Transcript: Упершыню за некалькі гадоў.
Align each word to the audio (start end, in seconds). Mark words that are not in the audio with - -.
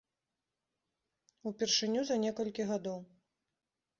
Упершыню 1.51 2.01
за 2.11 2.15
некалькі 2.25 2.67
гадоў. 2.73 2.99